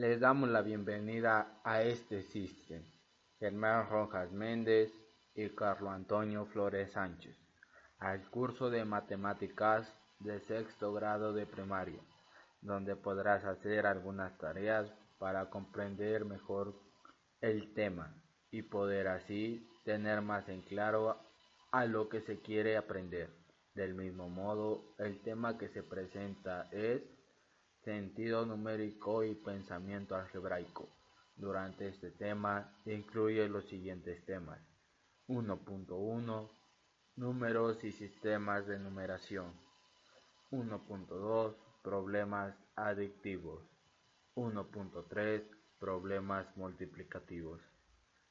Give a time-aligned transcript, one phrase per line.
[0.00, 2.82] Les damos la bienvenida a este System.
[3.38, 4.90] Germán Rojas Méndez
[5.34, 7.36] y Carlos Antonio Flores Sánchez,
[7.98, 12.00] al curso de matemáticas de sexto grado de primaria,
[12.62, 16.80] donde podrás hacer algunas tareas para comprender mejor
[17.42, 21.20] el tema y poder así tener más en claro
[21.72, 23.28] a lo que se quiere aprender.
[23.74, 27.02] Del mismo modo, el tema que se presenta es
[27.84, 30.88] sentido numérico y pensamiento algebraico.
[31.36, 34.60] Durante este tema incluye los siguientes temas.
[35.28, 36.50] 1.1
[37.16, 39.52] Números y sistemas de numeración.
[40.50, 43.62] 1.2 Problemas adictivos.
[44.34, 45.42] 1.3
[45.78, 47.60] Problemas multiplicativos.